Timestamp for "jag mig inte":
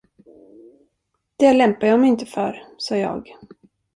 1.87-2.25